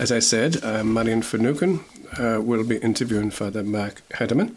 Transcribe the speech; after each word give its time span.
As 0.00 0.10
I 0.10 0.20
said, 0.20 0.64
uh, 0.64 0.82
Marian 0.82 1.20
Finucane 1.20 1.80
uh, 2.18 2.40
will 2.40 2.64
be 2.64 2.78
interviewing 2.78 3.30
Father 3.30 3.62
Mark 3.62 4.00
Hederman 4.14 4.56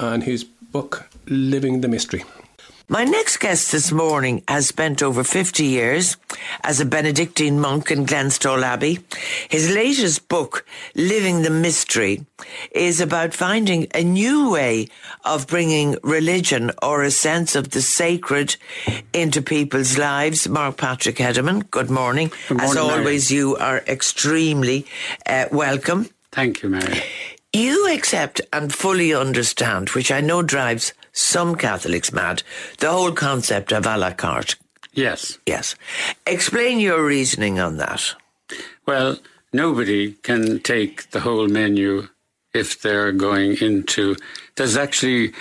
on 0.00 0.22
his 0.22 0.42
book, 0.42 1.10
Living 1.26 1.82
the 1.82 1.88
Mystery. 1.88 2.24
My 2.86 3.02
next 3.04 3.38
guest 3.38 3.72
this 3.72 3.90
morning 3.90 4.42
has 4.46 4.68
spent 4.68 5.02
over 5.02 5.24
50 5.24 5.64
years 5.64 6.18
as 6.62 6.80
a 6.80 6.84
Benedictine 6.84 7.58
monk 7.58 7.90
in 7.90 8.04
Glenstal 8.04 8.62
Abbey. 8.62 8.98
His 9.48 9.74
latest 9.74 10.28
book, 10.28 10.66
Living 10.94 11.40
the 11.42 11.50
Mystery, 11.50 12.26
is 12.72 13.00
about 13.00 13.32
finding 13.32 13.86
a 13.94 14.04
new 14.04 14.50
way 14.50 14.88
of 15.24 15.46
bringing 15.46 15.96
religion 16.02 16.72
or 16.82 17.02
a 17.02 17.10
sense 17.10 17.56
of 17.56 17.70
the 17.70 17.80
sacred 17.80 18.56
into 19.14 19.40
people's 19.40 19.96
lives. 19.96 20.46
Mark 20.46 20.76
Patrick 20.76 21.16
Hederman, 21.16 21.70
good 21.70 21.88
morning. 21.90 22.30
Good 22.48 22.58
morning 22.58 22.70
as 22.70 22.76
always, 22.76 23.30
Mary. 23.30 23.38
you 23.38 23.56
are 23.56 23.78
extremely 23.88 24.84
uh, 25.24 25.46
welcome. 25.50 26.10
Thank 26.32 26.62
you, 26.62 26.68
Mary. 26.68 27.02
You 27.54 27.90
accept 27.94 28.42
and 28.52 28.74
fully 28.74 29.14
understand, 29.14 29.90
which 29.90 30.12
I 30.12 30.20
know 30.20 30.42
drives 30.42 30.92
some 31.14 31.54
Catholics 31.54 32.12
mad, 32.12 32.42
the 32.78 32.90
whole 32.90 33.12
concept 33.12 33.72
of 33.72 33.86
a 33.86 33.96
la 33.96 34.12
carte. 34.12 34.56
Yes. 34.92 35.38
Yes. 35.46 35.74
Explain 36.26 36.78
your 36.78 37.04
reasoning 37.04 37.58
on 37.58 37.78
that. 37.78 38.14
Well, 38.86 39.18
nobody 39.52 40.12
can 40.12 40.60
take 40.60 41.10
the 41.10 41.20
whole 41.20 41.48
menu 41.48 42.08
if 42.52 42.82
they're 42.82 43.12
going 43.12 43.56
into. 43.56 44.16
There's 44.56 44.76
actually 44.76 45.32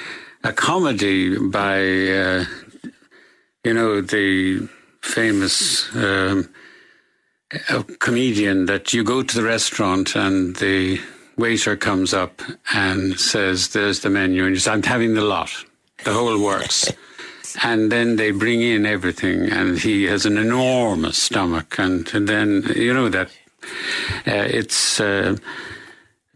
a 0.43 0.53
comedy 0.53 1.37
by, 1.37 1.77
uh, 1.77 2.45
you 3.63 3.73
know, 3.73 4.01
the 4.01 4.67
famous 5.01 5.93
um, 5.95 6.49
comedian 7.99 8.65
that 8.65 8.93
you 8.93 9.03
go 9.03 9.21
to 9.21 9.35
the 9.35 9.43
restaurant 9.43 10.15
and 10.15 10.55
the 10.55 10.99
waiter 11.37 11.75
comes 11.75 12.13
up 12.13 12.41
and 12.73 13.19
says, 13.19 13.69
There's 13.69 14.01
the 14.01 14.09
menu. 14.09 14.45
And 14.45 14.53
you 14.53 14.59
say, 14.59 14.71
I'm 14.71 14.83
having 14.83 15.13
the 15.13 15.21
lot, 15.21 15.51
the 16.03 16.13
whole 16.13 16.41
works. 16.41 16.91
and 17.63 17.91
then 17.91 18.15
they 18.15 18.31
bring 18.31 18.61
in 18.61 18.85
everything, 18.85 19.49
and 19.49 19.77
he 19.77 20.03
has 20.05 20.25
an 20.25 20.37
enormous 20.37 21.17
stomach. 21.17 21.77
And, 21.77 22.11
and 22.13 22.27
then, 22.27 22.63
you 22.75 22.93
know, 22.93 23.09
that 23.09 23.29
uh, 24.27 24.47
it's 24.47 24.99
uh, 24.99 25.37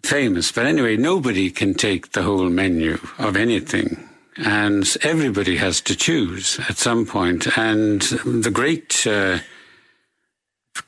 famous. 0.03 0.51
But 0.51 0.65
anyway, 0.65 0.97
nobody 0.97 1.49
can 1.49 1.73
take 1.73 2.11
the 2.11 2.23
whole 2.23 2.49
menu 2.49 2.99
of 3.17 3.35
anything. 3.35 4.03
And 4.37 4.85
everybody 5.01 5.57
has 5.57 5.81
to 5.81 5.95
choose 5.95 6.59
at 6.69 6.77
some 6.77 7.05
point. 7.05 7.57
And 7.57 8.01
the 8.01 8.51
great. 8.51 9.05
Uh, 9.07 9.39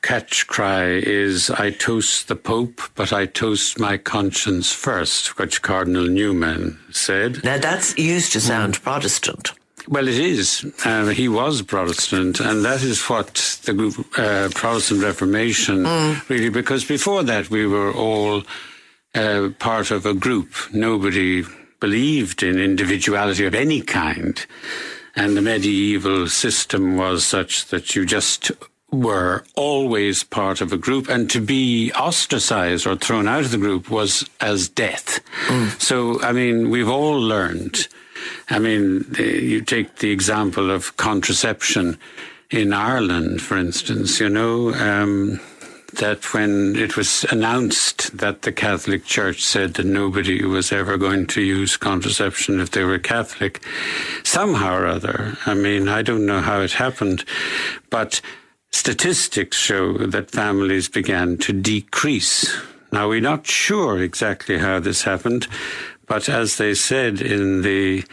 catch 0.02 0.46
cry 0.46 0.86
is 0.88 1.50
I 1.50 1.70
toast 1.70 2.28
the 2.28 2.36
Pope, 2.36 2.80
but 2.94 3.12
I 3.12 3.26
toast 3.26 3.78
my 3.78 3.96
conscience 3.96 4.72
first, 4.72 5.38
which 5.38 5.62
Cardinal 5.62 6.06
Newman 6.06 6.78
said. 6.90 7.42
Now 7.44 7.58
that's 7.58 7.96
used 7.98 8.32
to 8.32 8.40
sound 8.40 8.82
Protestant. 8.82 9.52
Well, 9.88 10.06
it 10.06 10.18
is. 10.18 10.64
Uh, 10.84 11.06
he 11.06 11.28
was 11.28 11.62
Protestant, 11.62 12.38
and 12.38 12.64
that 12.64 12.82
is 12.82 13.00
what 13.08 13.34
the 13.64 14.04
uh, 14.16 14.50
Protestant 14.54 15.02
Reformation 15.02 15.84
really, 16.28 16.50
because 16.50 16.84
before 16.84 17.22
that 17.24 17.50
we 17.50 17.66
were 17.66 17.92
all 17.92 18.42
uh, 19.14 19.50
part 19.58 19.90
of 19.90 20.06
a 20.06 20.14
group. 20.14 20.54
Nobody 20.72 21.44
believed 21.80 22.42
in 22.42 22.58
individuality 22.58 23.46
of 23.46 23.54
any 23.54 23.80
kind. 23.80 24.44
And 25.16 25.36
the 25.36 25.42
medieval 25.42 26.28
system 26.28 26.96
was 26.96 27.24
such 27.24 27.66
that 27.66 27.96
you 27.96 28.06
just 28.06 28.52
were 28.92 29.44
always 29.54 30.24
part 30.24 30.60
of 30.60 30.72
a 30.72 30.76
group, 30.76 31.08
and 31.08 31.30
to 31.30 31.40
be 31.40 31.92
ostracized 31.92 32.86
or 32.86 32.96
thrown 32.96 33.28
out 33.28 33.44
of 33.44 33.50
the 33.50 33.58
group 33.58 33.90
was 33.90 34.28
as 34.40 34.68
death. 34.68 35.20
So, 35.80 36.20
I 36.22 36.32
mean, 36.32 36.70
we've 36.70 36.88
all 36.88 37.20
learned. 37.20 37.88
I 38.48 38.58
mean, 38.58 39.06
you 39.18 39.62
take 39.62 39.96
the 39.96 40.10
example 40.10 40.70
of 40.70 40.96
contraception 40.96 41.98
in 42.50 42.72
Ireland, 42.72 43.40
for 43.42 43.56
instance, 43.56 44.18
you 44.18 44.28
know, 44.28 44.74
um, 44.74 45.40
that 45.94 46.34
when 46.34 46.76
it 46.76 46.96
was 46.96 47.24
announced 47.30 48.16
that 48.16 48.42
the 48.42 48.52
Catholic 48.52 49.04
Church 49.04 49.42
said 49.42 49.74
that 49.74 49.86
nobody 49.86 50.44
was 50.44 50.72
ever 50.72 50.96
going 50.96 51.26
to 51.28 51.42
use 51.42 51.76
contraception 51.76 52.60
if 52.60 52.70
they 52.70 52.84
were 52.84 52.98
Catholic, 52.98 53.60
somehow 54.22 54.74
or 54.74 54.86
other, 54.86 55.36
I 55.46 55.54
mean, 55.54 55.88
I 55.88 56.02
don't 56.02 56.26
know 56.26 56.40
how 56.40 56.60
it 56.60 56.72
happened, 56.72 57.24
but 57.88 58.20
statistics 58.70 59.56
show 59.56 59.94
that 59.98 60.30
families 60.30 60.88
began 60.88 61.36
to 61.38 61.52
decrease. 61.52 62.56
Now, 62.92 63.08
we're 63.08 63.20
not 63.20 63.46
sure 63.46 64.02
exactly 64.02 64.58
how 64.58 64.80
this 64.80 65.02
happened, 65.02 65.46
but 66.06 66.28
as 66.28 66.56
they 66.56 66.74
said 66.74 67.20
in 67.20 67.62
the 67.62 68.04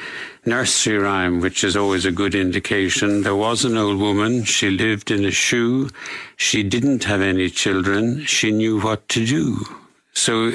nursery 0.46 1.00
rhyme, 1.00 1.42
which 1.42 1.64
is 1.64 1.76
always 1.76 2.06
a 2.06 2.12
good 2.12 2.36
indication, 2.36 3.24
there 3.24 3.36
was 3.36 3.66
an 3.66 3.76
old 3.76 4.00
woman. 4.00 4.44
She 4.44 4.70
lived 4.70 5.10
in 5.10 5.26
a 5.26 5.32
shoe. 5.32 5.90
She 6.36 6.62
didn't 6.62 7.06
have 7.06 7.22
any 7.22 7.50
children. 7.50 8.24
She 8.26 8.52
knew 8.52 8.80
what 8.80 9.10
to 9.10 9.26
do. 9.26 9.66
So 10.14 10.54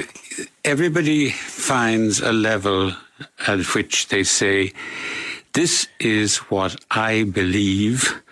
everybody 0.63 1.31
finds 1.31 2.21
a 2.21 2.31
level 2.31 2.93
at 3.47 3.75
which 3.75 4.07
they 4.07 4.23
say, 4.23 4.73
this 5.53 5.87
is 5.99 6.37
what 6.49 6.77
I 6.89 7.23
believe, 7.23 8.22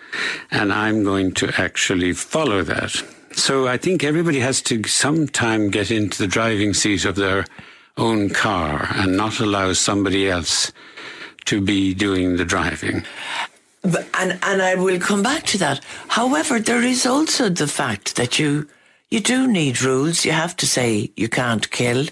and 0.50 0.72
I'm 0.72 1.04
going 1.04 1.32
to 1.34 1.52
actually 1.58 2.12
follow 2.12 2.62
that. 2.62 3.02
So 3.32 3.66
I 3.66 3.76
think 3.78 4.04
everybody 4.04 4.40
has 4.40 4.60
to 4.62 4.82
sometime 4.84 5.70
get 5.70 5.90
into 5.90 6.18
the 6.18 6.28
driving 6.28 6.74
seat 6.74 7.04
of 7.04 7.16
their 7.16 7.46
own 7.96 8.30
car 8.30 8.88
and 8.94 9.16
not 9.16 9.40
allow 9.40 9.72
somebody 9.72 10.28
else 10.28 10.72
to 11.46 11.60
be 11.60 11.94
doing 11.94 12.36
the 12.36 12.44
driving. 12.44 13.04
And 13.84 14.38
and 14.42 14.62
I 14.62 14.76
will 14.76 15.00
come 15.00 15.22
back 15.22 15.44
to 15.46 15.58
that. 15.58 15.80
However, 16.08 16.60
there 16.60 16.82
is 16.82 17.04
also 17.04 17.48
the 17.48 17.66
fact 17.66 18.16
that 18.16 18.38
you 18.38 18.68
you 19.10 19.20
do 19.20 19.46
need 19.46 19.82
rules. 19.82 20.24
You 20.24 20.32
have 20.32 20.56
to 20.56 20.66
say 20.66 21.10
you 21.16 21.28
can't 21.28 21.68
kill, 21.70 22.06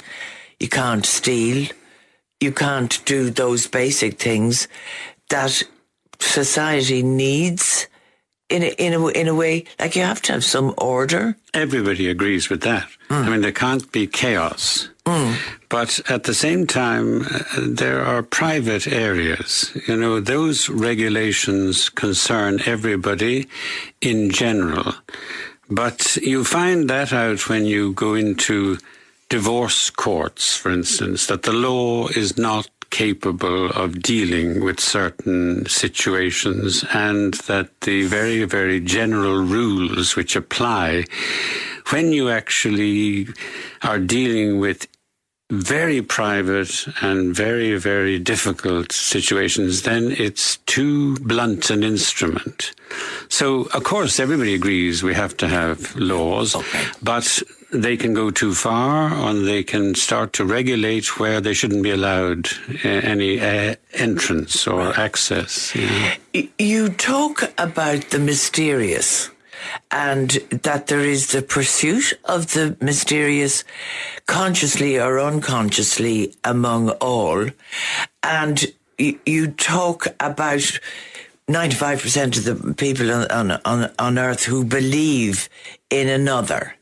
you 0.58 0.68
can't 0.68 1.06
steal, 1.06 1.68
you 2.40 2.52
can't 2.52 3.04
do 3.04 3.30
those 3.30 3.68
basic 3.68 4.18
things 4.18 4.66
that 5.28 5.62
society 6.18 7.02
needs 7.02 7.86
in 8.50 8.62
a, 8.62 8.74
in 8.78 8.92
a 8.92 9.06
in 9.08 9.28
a 9.28 9.34
way. 9.34 9.64
Like 9.78 9.96
you 9.96 10.02
have 10.02 10.20
to 10.22 10.32
have 10.32 10.44
some 10.44 10.74
order. 10.76 11.36
Everybody 11.54 12.08
agrees 12.08 12.50
with 12.50 12.62
that. 12.62 12.88
I 13.08 13.28
mean, 13.28 13.40
there 13.40 13.52
can't 13.52 13.90
be 13.92 14.06
chaos. 14.06 14.88
But 15.68 16.00
at 16.08 16.22
the 16.24 16.34
same 16.34 16.66
time, 16.66 17.22
uh, 17.22 17.66
there 17.66 18.04
are 18.04 18.22
private 18.22 18.86
areas. 18.86 19.72
You 19.88 19.96
know, 19.96 20.20
those 20.20 20.68
regulations 20.68 21.88
concern 21.88 22.60
everybody 22.66 23.48
in 24.00 24.30
general. 24.30 24.94
But 25.68 26.16
you 26.16 26.44
find 26.44 26.88
that 26.90 27.12
out 27.12 27.48
when 27.48 27.64
you 27.64 27.92
go 27.92 28.14
into 28.14 28.78
divorce 29.28 29.90
courts, 29.90 30.56
for 30.56 30.70
instance, 30.70 31.26
that 31.26 31.42
the 31.42 31.52
law 31.52 32.08
is 32.08 32.36
not 32.36 32.68
capable 32.90 33.70
of 33.70 34.02
dealing 34.02 34.62
with 34.62 34.80
certain 34.80 35.66
situations 35.66 36.84
and 36.92 37.34
that 37.46 37.80
the 37.82 38.06
very, 38.06 38.44
very 38.44 38.80
general 38.80 39.40
rules 39.42 40.16
which 40.16 40.36
apply 40.36 41.04
when 41.90 42.12
you 42.12 42.30
actually 42.30 43.26
are 43.82 43.98
dealing 43.98 44.58
with 44.58 44.86
very 45.50 46.00
private 46.00 46.86
and 47.02 47.34
very, 47.34 47.76
very 47.76 48.18
difficult 48.18 48.92
situations, 48.92 49.82
then 49.82 50.12
it's 50.12 50.58
too 50.58 51.16
blunt 51.18 51.70
an 51.70 51.82
instrument. 51.82 52.72
So, 53.28 53.62
of 53.74 53.82
course, 53.82 54.20
everybody 54.20 54.54
agrees 54.54 55.02
we 55.02 55.14
have 55.14 55.36
to 55.38 55.48
have 55.48 55.96
laws, 55.96 56.54
but 57.02 57.42
they 57.72 57.96
can 57.96 58.14
go 58.14 58.30
too 58.30 58.54
far 58.54 59.12
and 59.12 59.46
they 59.46 59.62
can 59.62 59.94
start 59.94 60.32
to 60.34 60.44
regulate 60.44 61.18
where 61.18 61.40
they 61.40 61.54
shouldn't 61.54 61.82
be 61.82 61.90
allowed 61.90 62.48
uh, 62.84 62.88
any 62.88 63.40
uh, 63.40 63.74
entrance 63.92 64.66
or 64.66 64.98
access. 64.98 65.74
you 65.74 65.86
know. 65.86 66.48
You 66.58 66.88
talk 66.88 67.52
about 67.58 68.10
the 68.10 68.18
mysterious 68.18 69.30
and 69.90 70.30
that 70.62 70.86
there 70.86 71.00
is 71.00 71.28
the 71.28 71.42
pursuit 71.42 72.14
of 72.24 72.52
the 72.52 72.76
mysterious 72.80 73.64
consciously 74.26 74.98
or 74.98 75.20
unconsciously 75.20 76.34
among 76.44 76.90
all. 76.90 77.46
And 78.22 78.64
you 78.98 79.48
talk 79.48 80.06
about 80.18 80.80
95% 81.48 82.38
of 82.38 82.44
the 82.44 82.74
people 82.74 83.10
on, 83.10 83.50
on, 83.50 83.90
on 83.98 84.18
earth 84.18 84.44
who 84.44 84.64
believe 84.64 85.48
in 85.90 86.08
another. 86.08 86.74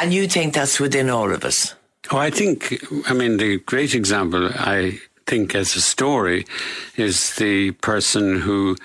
And 0.00 0.14
you 0.14 0.28
think 0.28 0.54
that's 0.54 0.78
within 0.78 1.10
all 1.10 1.32
of 1.32 1.44
us. 1.44 1.74
Oh, 2.10 2.18
I 2.18 2.30
think, 2.30 2.82
I 3.08 3.12
mean, 3.12 3.36
the 3.36 3.58
great 3.58 3.94
example, 3.94 4.50
I 4.54 5.00
think, 5.26 5.54
as 5.54 5.76
a 5.76 5.80
story, 5.80 6.46
is 6.96 7.34
the 7.36 7.72
person 7.72 8.40
who 8.40 8.76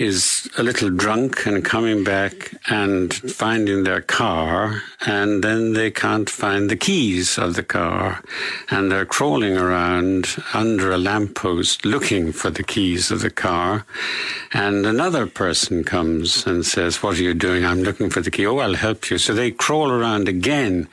is 0.00 0.50
a 0.56 0.62
little 0.62 0.88
drunk 0.88 1.44
and 1.44 1.62
coming 1.62 2.02
back 2.02 2.54
and 2.70 3.12
finding 3.12 3.84
their 3.84 4.00
car, 4.00 4.82
and 5.04 5.44
then 5.44 5.74
they 5.74 5.90
can't 5.90 6.30
find 6.30 6.70
the 6.70 6.76
keys 6.76 7.36
of 7.36 7.54
the 7.54 7.62
car, 7.62 8.22
and 8.70 8.90
they're 8.90 9.04
crawling 9.04 9.58
around 9.58 10.42
under 10.54 10.90
a 10.90 10.96
lamppost 10.96 11.84
looking 11.84 12.32
for 12.32 12.48
the 12.48 12.62
keys 12.62 13.10
of 13.10 13.20
the 13.20 13.30
car, 13.30 13.84
and 14.54 14.86
another 14.86 15.26
person 15.26 15.84
comes 15.84 16.46
and 16.46 16.64
says, 16.64 17.02
What 17.02 17.18
are 17.18 17.22
you 17.22 17.34
doing? 17.34 17.66
I'm 17.66 17.82
looking 17.82 18.08
for 18.08 18.22
the 18.22 18.30
key. 18.30 18.46
Oh, 18.46 18.58
I'll 18.58 18.74
help 18.74 19.10
you. 19.10 19.18
So 19.18 19.34
they 19.34 19.50
crawl 19.50 19.90
around 19.90 20.28
again 20.28 20.88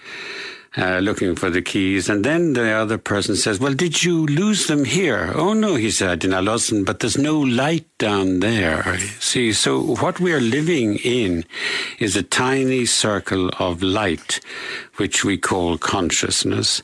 uh, 0.77 0.99
looking 0.99 1.35
for 1.35 1.49
the 1.49 1.61
keys. 1.61 2.09
And 2.09 2.23
then 2.23 2.53
the 2.53 2.71
other 2.71 2.97
person 2.97 3.35
says, 3.35 3.59
Well, 3.59 3.73
did 3.73 4.03
you 4.03 4.25
lose 4.27 4.67
them 4.67 4.85
here? 4.85 5.31
Oh, 5.35 5.53
no, 5.53 5.75
he 5.75 5.89
said, 5.89 6.09
I 6.09 6.15
did 6.15 6.29
not 6.29 6.43
lose 6.43 6.67
them, 6.67 6.83
but 6.83 6.99
there's 6.99 7.17
no 7.17 7.39
light 7.39 7.85
down 7.97 8.39
there. 8.39 8.97
See, 9.19 9.53
so 9.53 9.81
what 9.81 10.19
we're 10.19 10.41
living 10.41 10.99
in 11.03 11.45
is 11.99 12.15
a 12.15 12.23
tiny 12.23 12.85
circle 12.85 13.49
of 13.59 13.81
light, 13.81 14.39
which 14.97 15.25
we 15.25 15.37
call 15.37 15.77
consciousness, 15.77 16.83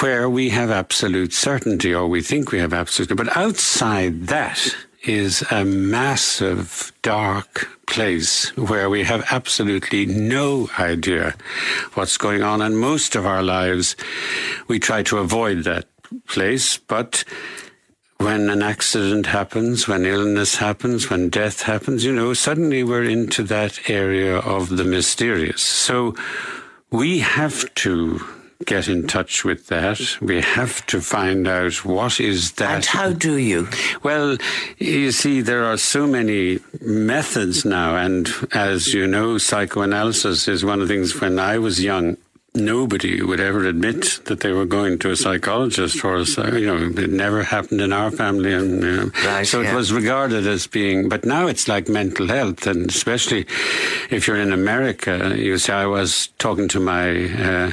where 0.00 0.28
we 0.28 0.50
have 0.50 0.70
absolute 0.70 1.32
certainty, 1.32 1.94
or 1.94 2.06
we 2.06 2.22
think 2.22 2.52
we 2.52 2.58
have 2.58 2.72
absolute, 2.72 3.16
but 3.16 3.36
outside 3.36 4.26
that, 4.26 4.76
is 5.04 5.42
a 5.50 5.64
massive 5.64 6.92
dark 7.02 7.68
place 7.86 8.54
where 8.56 8.90
we 8.90 9.04
have 9.04 9.24
absolutely 9.30 10.06
no 10.06 10.68
idea 10.78 11.34
what's 11.94 12.16
going 12.16 12.42
on. 12.42 12.60
And 12.62 12.78
most 12.78 13.16
of 13.16 13.26
our 13.26 13.42
lives, 13.42 13.96
we 14.68 14.78
try 14.78 15.02
to 15.04 15.18
avoid 15.18 15.64
that 15.64 15.86
place. 16.26 16.76
But 16.76 17.24
when 18.18 18.50
an 18.50 18.62
accident 18.62 19.26
happens, 19.26 19.88
when 19.88 20.04
illness 20.04 20.56
happens, 20.56 21.08
when 21.08 21.30
death 21.30 21.62
happens, 21.62 22.04
you 22.04 22.12
know, 22.12 22.34
suddenly 22.34 22.84
we're 22.84 23.04
into 23.04 23.42
that 23.44 23.88
area 23.88 24.36
of 24.36 24.68
the 24.76 24.84
mysterious. 24.84 25.62
So 25.62 26.14
we 26.90 27.20
have 27.20 27.74
to 27.76 28.20
get 28.66 28.88
in 28.88 29.06
touch 29.06 29.44
with 29.44 29.66
that. 29.68 30.00
We 30.20 30.40
have 30.40 30.84
to 30.86 31.00
find 31.00 31.48
out 31.48 31.84
what 31.84 32.20
is 32.20 32.52
that. 32.52 32.74
And 32.74 32.84
how 32.84 33.12
do 33.12 33.36
you? 33.36 33.68
Well, 34.02 34.36
you 34.78 35.12
see, 35.12 35.40
there 35.40 35.64
are 35.64 35.76
so 35.76 36.06
many 36.06 36.60
methods 36.80 37.64
now, 37.64 37.96
and 37.96 38.28
as 38.52 38.92
you 38.92 39.06
know, 39.06 39.38
psychoanalysis 39.38 40.48
is 40.48 40.64
one 40.64 40.80
of 40.80 40.88
the 40.88 40.94
things 40.94 41.20
when 41.20 41.38
I 41.38 41.58
was 41.58 41.82
young. 41.82 42.16
Nobody 42.52 43.22
would 43.22 43.38
ever 43.38 43.64
admit 43.64 44.22
that 44.24 44.40
they 44.40 44.50
were 44.50 44.66
going 44.66 44.98
to 44.98 45.12
a 45.12 45.16
psychologist 45.16 46.04
or 46.04 46.16
a, 46.16 46.58
you 46.58 46.66
know, 46.66 47.00
it 47.00 47.10
never 47.10 47.44
happened 47.44 47.80
in 47.80 47.92
our 47.92 48.10
family. 48.10 48.52
And, 48.52 48.82
you 48.82 48.96
know, 48.96 49.10
right, 49.24 49.46
so 49.46 49.60
yeah. 49.60 49.70
it 49.70 49.76
was 49.76 49.92
regarded 49.92 50.48
as 50.48 50.66
being, 50.66 51.08
but 51.08 51.24
now 51.24 51.46
it's 51.46 51.68
like 51.68 51.88
mental 51.88 52.26
health. 52.26 52.66
And 52.66 52.90
especially 52.90 53.46
if 54.10 54.26
you're 54.26 54.36
in 54.36 54.52
America, 54.52 55.32
you 55.38 55.58
see, 55.58 55.72
I 55.72 55.86
was 55.86 56.26
talking 56.38 56.66
to 56.70 56.80
my, 56.80 57.32
uh, 57.40 57.72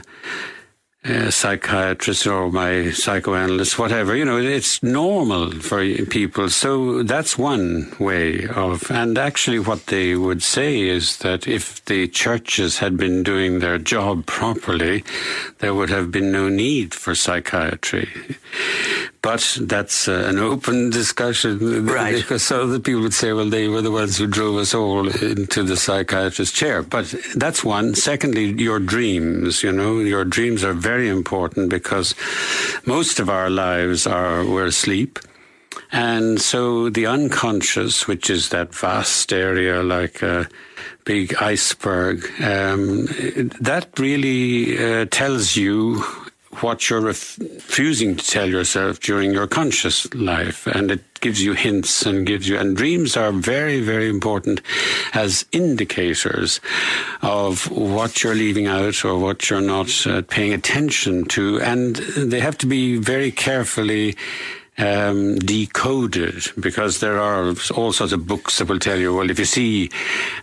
uh, 1.07 1.31
psychiatrist 1.31 2.27
or 2.27 2.51
my 2.51 2.91
psychoanalyst, 2.91 3.79
whatever. 3.79 4.15
You 4.15 4.25
know, 4.25 4.37
it's 4.37 4.83
normal 4.83 5.51
for 5.51 5.83
people. 6.05 6.49
So 6.49 7.03
that's 7.03 7.37
one 7.37 7.93
way 7.99 8.47
of, 8.47 8.89
and 8.91 9.17
actually 9.17 9.59
what 9.59 9.87
they 9.87 10.15
would 10.15 10.43
say 10.43 10.81
is 10.81 11.17
that 11.17 11.47
if 11.47 11.83
the 11.85 12.07
churches 12.07 12.79
had 12.79 12.97
been 12.97 13.23
doing 13.23 13.59
their 13.59 13.77
job 13.77 14.25
properly, 14.25 15.03
there 15.59 15.73
would 15.73 15.89
have 15.89 16.11
been 16.11 16.31
no 16.31 16.49
need 16.49 16.93
for 16.93 17.15
psychiatry. 17.15 18.09
But 19.21 19.57
that's 19.61 20.07
uh, 20.07 20.25
an 20.27 20.37
open 20.37 20.89
discussion. 20.89 21.85
Right. 21.85 22.15
Because 22.15 22.43
so 22.51 22.67
the 22.67 22.79
people 22.79 23.01
would 23.01 23.13
say, 23.13 23.33
well, 23.33 23.49
they 23.49 23.67
were 23.67 23.81
the 23.81 23.91
ones 23.91 24.17
who 24.17 24.27
drove 24.27 24.57
us 24.57 24.73
all 24.73 25.07
into 25.07 25.63
the 25.63 25.75
psychiatrist's 25.75 26.57
chair. 26.57 26.83
But 26.83 27.13
that's 27.35 27.63
one. 27.63 27.95
Secondly, 27.95 28.45
your 28.61 28.79
dreams, 28.79 29.63
you 29.63 29.71
know, 29.71 29.99
your 29.99 30.23
dreams 30.23 30.63
are 30.63 30.73
very 30.73 31.09
important 31.09 31.69
because 31.69 32.15
most 32.85 33.19
of 33.19 33.29
our 33.29 33.49
lives 33.49 34.05
are, 34.07 34.45
we're 34.45 34.67
asleep. 34.67 35.19
And 35.91 36.41
so 36.41 36.89
the 36.89 37.05
unconscious, 37.05 38.07
which 38.07 38.29
is 38.29 38.49
that 38.49 38.75
vast 38.75 39.31
area 39.31 39.83
like 39.83 40.21
a 40.21 40.49
big 41.05 41.35
iceberg, 41.35 42.25
um, 42.41 43.05
that 43.61 43.89
really 43.97 44.77
uh, 44.77 45.05
tells 45.09 45.55
you 45.55 46.03
what 46.61 46.89
you're 46.89 47.01
refusing 47.01 48.15
to 48.15 48.25
tell 48.25 48.49
yourself 48.49 48.99
during 48.99 49.31
your 49.31 49.47
conscious 49.47 50.11
life. 50.13 50.67
And 50.67 50.91
it 50.91 51.19
gives 51.19 51.41
you 51.41 51.53
hints 51.53 52.05
and 52.05 52.25
gives 52.25 52.47
you, 52.47 52.57
and 52.57 52.77
dreams 52.77 53.17
are 53.17 53.31
very, 53.31 53.81
very 53.81 54.09
important 54.09 54.61
as 55.13 55.45
indicators 55.51 56.59
of 57.21 57.69
what 57.71 58.23
you're 58.23 58.35
leaving 58.35 58.67
out 58.67 59.03
or 59.03 59.17
what 59.17 59.49
you're 59.49 59.61
not 59.61 60.05
uh, 60.07 60.21
paying 60.23 60.53
attention 60.53 61.25
to. 61.25 61.59
And 61.61 61.95
they 61.95 62.39
have 62.39 62.57
to 62.59 62.65
be 62.65 62.97
very 62.97 63.31
carefully 63.31 64.15
um, 64.77 65.39
decoded 65.39 66.43
because 66.59 66.99
there 66.99 67.19
are 67.19 67.55
all 67.75 67.91
sorts 67.93 68.13
of 68.13 68.27
books 68.27 68.59
that 68.59 68.69
will 68.69 68.79
tell 68.79 68.97
you, 68.97 69.15
well, 69.15 69.29
if 69.29 69.39
you 69.39 69.45
see 69.45 69.89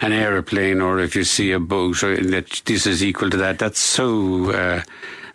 an 0.00 0.12
aeroplane 0.12 0.80
or 0.80 0.98
if 0.98 1.14
you 1.14 1.24
see 1.24 1.52
a 1.52 1.60
boat, 1.60 2.02
or 2.02 2.16
that 2.16 2.62
this 2.64 2.86
is 2.86 3.02
equal 3.02 3.30
to 3.30 3.36
that, 3.36 3.58
that's 3.58 3.80
so. 3.80 4.50
Uh, 4.50 4.82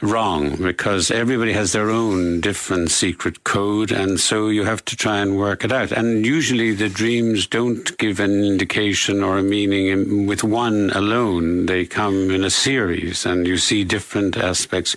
wrong 0.01 0.55
because 0.55 1.11
everybody 1.11 1.53
has 1.53 1.73
their 1.73 1.89
own 1.89 2.39
different 2.39 2.89
secret 2.89 3.43
code 3.43 3.91
and 3.91 4.19
so 4.19 4.47
you 4.47 4.63
have 4.63 4.83
to 4.85 4.95
try 4.95 5.17
and 5.19 5.37
work 5.37 5.63
it 5.63 5.71
out. 5.71 5.91
And 5.91 6.25
usually 6.25 6.73
the 6.73 6.89
dreams 6.89 7.47
don't 7.47 7.97
give 7.97 8.19
an 8.19 8.43
indication 8.43 9.23
or 9.23 9.37
a 9.37 9.43
meaning 9.43 10.25
with 10.25 10.43
one 10.43 10.89
alone 10.91 11.65
they 11.65 11.85
come 11.85 12.31
in 12.31 12.43
a 12.43 12.49
series 12.49 13.25
and 13.25 13.45
you 13.45 13.57
see 13.57 13.83
different 13.83 14.37
aspects 14.37 14.95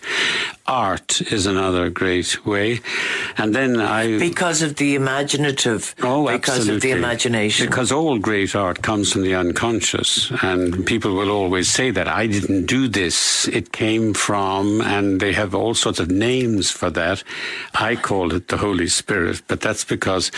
art 0.67 1.21
is 1.33 1.47
another 1.47 1.91
great 1.91 2.45
way 2.47 2.81
and 3.37 3.55
then 3.55 3.81
i 3.81 4.19
because 4.19 4.63
of 4.63 4.77
the 4.77 4.95
imaginative 4.95 5.95
oh 6.03 6.27
because 6.27 6.59
absolutely. 6.59 6.75
of 6.77 6.83
the 6.83 6.91
imagination 6.91 7.67
because 7.67 7.91
all 7.91 8.19
great 8.19 8.55
art 8.55 8.83
comes 8.83 9.13
from 9.13 9.23
the 9.23 9.35
unconscious 9.35 10.31
and 10.43 10.87
people 10.87 11.15
will 11.15 11.31
always 11.31 11.69
say 11.69 11.91
that 11.91 12.09
i 12.09 12.27
didn't 12.27 12.67
do 12.67 12.89
this 12.89 13.49
it 13.49 13.73
came 13.73 14.15
from 14.15 14.81
and 14.81 15.21
they 15.21 15.33
have 15.33 15.55
all 15.55 15.75
sorts 15.75 15.99
of 15.99 16.11
names 16.11 16.71
for 16.71 16.91
that. 16.91 17.23
I 17.75 17.97
call 17.97 18.33
it 18.35 18.49
the 18.49 18.57
Holy 18.57 18.89
Spirit, 18.89 19.43
but 19.49 19.61
that's 19.61 19.85
because 19.85 20.31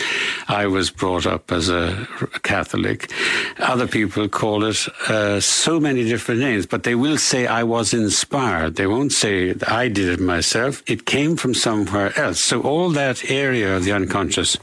I 0.47 0.67
was 0.67 0.89
brought 0.91 1.25
up 1.25 1.51
as 1.51 1.69
a 1.69 2.07
Catholic. 2.43 3.11
Other 3.59 3.87
people 3.87 4.27
call 4.27 4.63
it 4.65 4.87
uh, 5.09 5.39
so 5.39 5.79
many 5.79 6.03
different 6.03 6.41
names, 6.41 6.65
but 6.65 6.83
they 6.83 6.95
will 6.95 7.17
say 7.17 7.47
I 7.47 7.63
was 7.63 7.93
inspired. 7.93 8.75
They 8.75 8.87
won't 8.87 9.11
say 9.11 9.55
I 9.67 9.87
did 9.87 10.09
it 10.09 10.14
myself. 10.19 10.83
It 10.87 11.05
came 11.05 11.37
from 11.37 11.53
somewhere 11.53 12.17
else. 12.17 12.43
So 12.43 12.61
all 12.61 12.89
that 12.91 13.29
area 13.29 13.75
of 13.75 13.83
the 13.83 13.91
unconscious. 13.91 14.57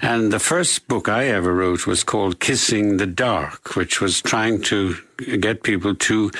And 0.00 0.32
the 0.32 0.38
first 0.38 0.88
book 0.88 1.08
I 1.08 1.26
ever 1.26 1.54
wrote 1.54 1.86
was 1.86 2.04
called 2.04 2.40
Kissing 2.40 2.96
the 2.96 3.06
Dark, 3.06 3.76
which 3.76 4.00
was 4.00 4.22
trying 4.22 4.62
to 4.62 4.96
get 5.40 5.62
people 5.62 5.94
to 5.94 6.30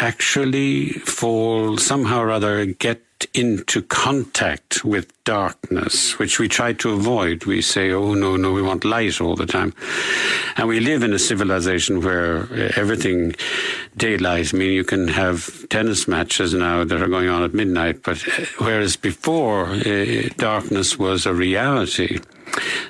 actually 0.00 0.90
fall 0.90 1.76
somehow 1.76 2.20
or 2.20 2.30
other 2.30 2.64
get 2.64 3.02
into 3.34 3.82
contact 3.82 4.84
with 4.84 5.12
darkness, 5.24 6.18
which 6.18 6.38
we 6.38 6.48
try 6.48 6.72
to 6.72 6.90
avoid. 6.90 7.44
We 7.44 7.62
say, 7.62 7.90
oh, 7.90 8.14
no, 8.14 8.36
no, 8.36 8.52
we 8.52 8.62
want 8.62 8.84
light 8.84 9.20
all 9.20 9.34
the 9.34 9.46
time. 9.46 9.74
And 10.56 10.68
we 10.68 10.80
live 10.80 11.02
in 11.02 11.12
a 11.12 11.18
civilization 11.18 12.00
where 12.00 12.48
everything 12.76 13.34
daylight, 13.96 14.54
I 14.54 14.56
mean, 14.56 14.72
you 14.72 14.84
can 14.84 15.08
have 15.08 15.68
tennis 15.68 16.06
matches 16.06 16.54
now 16.54 16.84
that 16.84 17.02
are 17.02 17.08
going 17.08 17.28
on 17.28 17.42
at 17.42 17.54
midnight, 17.54 18.02
but 18.02 18.26
uh, 18.26 18.44
whereas 18.58 18.96
before, 18.96 19.66
uh, 19.66 20.28
darkness 20.36 20.98
was 20.98 21.26
a 21.26 21.34
reality. 21.34 22.20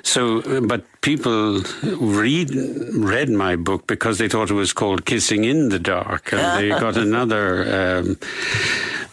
So, 0.03 0.61
but 0.61 0.83
people 1.01 1.61
read 1.83 2.49
read 2.93 3.29
my 3.29 3.55
book 3.55 3.87
because 3.87 4.17
they 4.17 4.29
thought 4.29 4.49
it 4.49 4.55
was 4.55 4.73
called 4.73 5.05
"Kissing 5.05 5.43
in 5.43 5.69
the 5.69 5.79
Dark," 5.79 6.33
and 6.33 6.59
they 6.59 6.69
got 6.85 6.97
another 6.97 7.99
um, 7.99 8.17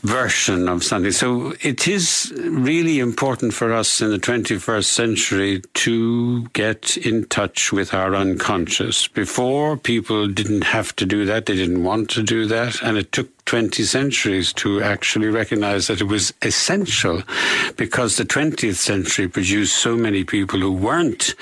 version 0.02 0.68
of 0.68 0.84
something. 0.84 1.12
So, 1.12 1.54
it 1.60 1.86
is 1.88 2.32
really 2.36 2.98
important 2.98 3.52
for 3.52 3.72
us 3.72 4.00
in 4.00 4.10
the 4.10 4.18
21st 4.18 4.84
century 4.84 5.62
to 5.74 6.46
get 6.48 6.96
in 6.96 7.26
touch 7.26 7.72
with 7.72 7.92
our 7.92 8.14
unconscious. 8.14 9.08
Before, 9.08 9.76
people 9.76 10.28
didn't 10.28 10.64
have 10.64 10.94
to 10.96 11.06
do 11.06 11.24
that; 11.26 11.46
they 11.46 11.56
didn't 11.56 11.82
want 11.82 12.10
to 12.10 12.22
do 12.22 12.46
that, 12.46 12.82
and 12.82 12.96
it 12.96 13.12
took 13.12 13.35
20 13.46 13.84
centuries 13.84 14.52
to 14.52 14.82
actually 14.82 15.28
recognize 15.28 15.86
that 15.86 16.00
it 16.00 16.04
was 16.08 16.32
essential 16.42 17.22
because 17.76 18.16
the 18.16 18.24
20th 18.24 18.74
century 18.76 19.28
produced 19.28 19.76
so 19.78 19.96
many 19.96 20.24
people 20.24 20.58
who 20.60 20.72
weren't 20.72 21.34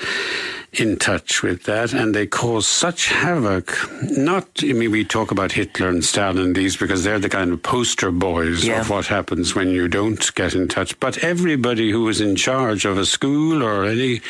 in 0.73 0.97
touch 0.97 1.41
with 1.41 1.63
that 1.63 1.93
and 1.93 2.13
they 2.13 2.27
caused 2.27 2.67
such 2.67 3.07
havoc. 3.07 3.73
Not, 4.03 4.47
I 4.61 4.73
mean, 4.73 4.91
we 4.91 5.03
talk 5.05 5.31
about 5.31 5.53
Hitler 5.53 5.87
and 5.87 6.03
Stalin 6.03 6.37
and 6.37 6.55
these 6.55 6.75
because 6.77 7.03
they're 7.03 7.17
the 7.17 7.29
kind 7.29 7.51
of 7.53 7.63
poster 7.63 8.11
boys 8.11 8.65
Yeah. 8.65 8.81
of 8.81 8.89
what 8.89 9.05
happens 9.07 9.55
when 9.55 9.69
you 9.69 9.87
don't 9.87 10.33
get 10.35 10.53
in 10.53 10.67
touch. 10.67 10.99
But 10.99 11.19
everybody 11.23 11.91
who 11.91 12.03
was 12.03 12.19
in 12.21 12.35
charge 12.35 12.85
of 12.85 12.97
a 12.97 13.05
school 13.05 13.63
or 13.63 13.85
any 13.85 14.21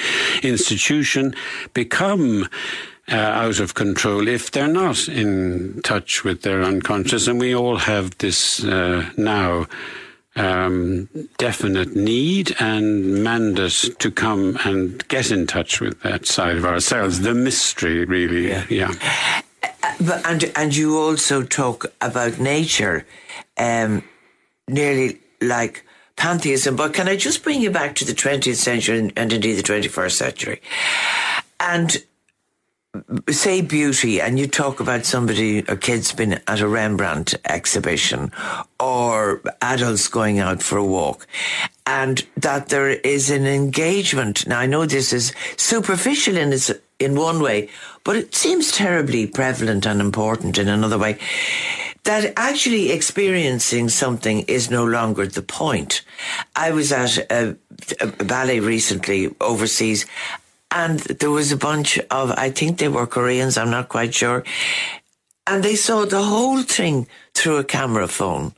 institution 0.43 1.35
become 1.73 2.47
uh, 3.11 3.15
out 3.15 3.59
of 3.59 3.73
control 3.73 4.27
if 4.27 4.51
they're 4.51 4.67
not 4.67 5.07
in 5.07 5.81
touch 5.83 6.23
with 6.23 6.41
their 6.41 6.63
unconscious. 6.63 7.27
And 7.27 7.39
we 7.39 7.55
all 7.55 7.77
have 7.77 8.17
this 8.17 8.63
uh, 8.63 9.09
now 9.17 9.67
um, 10.35 11.07
definite 11.37 11.95
need 11.95 12.55
and 12.59 13.23
mandate 13.23 13.97
to 13.99 14.11
come 14.11 14.57
and 14.65 15.07
get 15.07 15.31
in 15.31 15.47
touch 15.47 15.79
with 15.79 16.01
that 16.01 16.25
side 16.25 16.57
of 16.57 16.65
ourselves. 16.65 17.21
The 17.21 17.33
mystery, 17.33 18.05
really. 18.05 18.49
Yeah. 18.49 18.65
yeah. 18.69 19.41
But, 20.01 20.25
and 20.25 20.51
and 20.55 20.75
you 20.75 20.97
also 20.97 21.43
talk 21.43 21.85
about 22.01 22.39
nature, 22.39 23.05
um, 23.57 24.03
nearly 24.67 25.19
like 25.41 25.85
pantheism. 26.17 26.75
But 26.75 26.93
can 26.93 27.07
I 27.07 27.15
just 27.15 27.43
bring 27.43 27.61
you 27.61 27.71
back 27.71 27.95
to 27.95 28.05
the 28.05 28.13
20th 28.13 28.55
century 28.55 28.99
and, 28.99 29.13
and 29.15 29.31
indeed 29.31 29.53
the 29.53 29.63
21st 29.63 30.11
century, 30.11 30.61
and 31.59 32.03
say 33.29 33.61
beauty 33.61 34.21
and 34.21 34.39
you 34.39 34.47
talk 34.47 34.79
about 34.79 35.05
somebody 35.05 35.63
or 35.67 35.75
kids 35.75 36.11
been 36.11 36.33
at 36.47 36.61
a 36.61 36.67
Rembrandt 36.67 37.35
exhibition 37.45 38.31
or 38.79 39.41
adults 39.61 40.07
going 40.07 40.39
out 40.39 40.61
for 40.61 40.77
a 40.77 40.83
walk 40.83 41.27
and 41.85 42.25
that 42.37 42.69
there 42.69 42.89
is 42.89 43.29
an 43.29 43.45
engagement. 43.45 44.47
Now 44.47 44.59
I 44.59 44.65
know 44.65 44.85
this 44.85 45.13
is 45.13 45.33
superficial 45.57 46.37
in 46.37 46.53
its, 46.53 46.71
in 46.99 47.15
one 47.15 47.41
way, 47.41 47.69
but 48.03 48.15
it 48.15 48.35
seems 48.35 48.71
terribly 48.71 49.27
prevalent 49.27 49.85
and 49.85 50.01
important 50.01 50.57
in 50.57 50.67
another 50.67 50.97
way. 50.97 51.17
That 52.03 52.33
actually 52.37 52.91
experiencing 52.91 53.89
something 53.89 54.41
is 54.41 54.69
no 54.69 54.85
longer 54.85 55.25
the 55.25 55.41
point. 55.41 56.03
I 56.55 56.71
was 56.71 56.91
at 56.91 57.17
a, 57.31 57.55
a 57.99 58.07
ballet 58.23 58.59
recently 58.59 59.33
overseas 59.41 60.05
and 60.71 60.99
there 60.99 61.31
was 61.31 61.51
a 61.51 61.57
bunch 61.57 61.99
of, 62.11 62.31
I 62.31 62.49
think 62.49 62.77
they 62.77 62.87
were 62.87 63.07
Koreans, 63.07 63.57
I'm 63.57 63.71
not 63.71 63.89
quite 63.89 64.13
sure. 64.13 64.43
And 65.47 65.63
they 65.63 65.75
saw 65.75 66.05
the 66.05 66.23
whole 66.23 66.63
thing 66.63 67.07
through 67.33 67.57
a 67.57 67.63
camera 67.63 68.07
phone. 68.07 68.53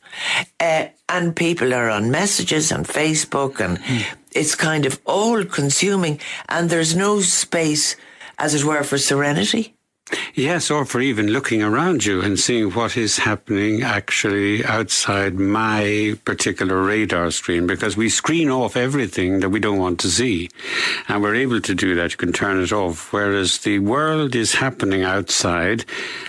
Uh, 0.60 0.88
and 1.10 1.36
people 1.36 1.74
are 1.74 1.90
on 1.90 2.12
messages 2.12 2.72
on 2.72 2.84
Facebook 2.84 3.60
and 3.60 3.78
mm. 3.80 4.06
it's 4.32 4.56
kind 4.56 4.86
of 4.86 5.00
all 5.06 5.44
consuming 5.46 6.20
and 6.50 6.70
there's 6.70 6.96
no 6.96 7.22
space, 7.22 7.96
as 8.38 8.56
it 8.56 8.64
were, 8.64 8.84
for 8.84 8.98
serenity. 8.98 9.77
Yes, 10.34 10.72
or 10.72 10.86
for 10.86 11.02
even 11.02 11.28
looking 11.28 11.62
around 11.62 12.06
you 12.06 12.22
and 12.22 12.40
seeing 12.40 12.72
what 12.72 12.96
is 12.96 13.18
happening 13.18 13.82
actually 13.82 14.64
outside 14.64 15.36
my 15.36 16.18
particular 16.24 16.82
radar 16.82 17.32
screen, 17.32 17.68
because 17.68 17.98
we 17.98 18.08
screen 18.08 18.50
off 18.50 18.78
everything 18.78 19.42
that 19.42 19.50
we 19.50 19.60
don't 19.60 19.80
want 19.80 20.00
to 20.02 20.10
see. 20.10 20.50
And 21.08 21.22
we're 21.22 21.36
able 21.36 21.60
to 21.62 21.76
do 21.76 21.96
that. 21.96 22.12
You 22.12 22.18
can 22.18 22.32
turn 22.34 22.62
it 22.62 22.72
off. 22.72 23.12
Whereas 23.12 23.60
the 23.60 23.80
world 23.80 24.36
is 24.36 24.54
happening 24.56 25.04
outside, 25.04 25.84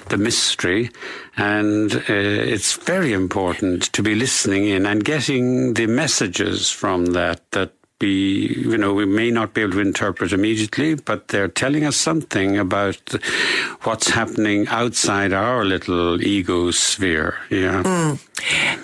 the 0.09 0.19
mystery, 0.19 0.91
and 1.37 1.95
uh, 1.95 2.03
it's 2.09 2.75
very 2.75 3.13
important 3.13 3.93
to 3.93 4.03
be 4.03 4.15
listening 4.15 4.67
in 4.67 4.87
and 4.87 5.05
getting 5.05 5.75
the 5.75 5.87
messages 5.87 6.71
from 6.71 7.07
that 7.07 7.49
that 7.53 7.78
be, 7.99 8.55
you 8.57 8.79
know, 8.79 8.95
we 8.95 9.05
may 9.05 9.31
not 9.31 9.55
be 9.55 9.63
able 9.63 9.73
to 9.73 9.81
interpret 9.81 10.33
immediately, 10.33 10.95
but 10.95 11.29
they're 11.29 11.49
telling 11.49 11.85
us 11.85 11.97
something 11.97 12.57
about 12.57 13.15
what's 13.83 14.11
happening 14.11 14.69
outside 14.69 15.33
our 15.33 15.65
little 15.65 16.23
ego 16.23 16.71
sphere. 16.71 17.39
Yeah. 17.51 17.83
Mm. 17.83 18.19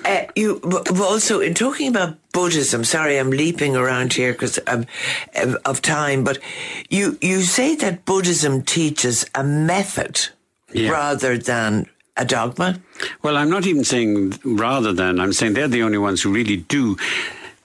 Uh, 0.05 0.27
you 0.35 0.61
also, 1.01 1.41
in 1.41 1.55
talking 1.55 1.89
about 1.89 2.17
Buddhism, 2.33 2.85
sorry, 2.85 3.19
I'm 3.19 3.31
leaping 3.31 3.77
around 3.77 4.13
here 4.13 4.33
because 4.33 4.59
um, 4.67 4.87
of 5.65 5.81
time, 5.81 6.25
but 6.25 6.39
you, 6.91 7.17
you 7.21 7.43
say 7.43 7.77
that 7.77 8.05
Buddhism 8.05 8.63
teaches 8.63 9.25
a 9.35 9.45
method 9.45 10.21
yeah. 10.73 10.91
rather 10.91 11.39
than 11.39 11.87
a 12.17 12.25
dogma? 12.25 12.81
Well, 13.23 13.37
I'm 13.37 13.51
not 13.51 13.67
even 13.67 13.85
saying 13.85 14.39
rather 14.45 14.93
than, 14.93 15.21
I'm 15.21 15.33
saying 15.33 15.55
they're 15.55 15.69
the 15.69 15.83
only 15.83 15.99
ones 15.99 16.23
who 16.23 16.33
really 16.33 16.57
do 16.57 16.97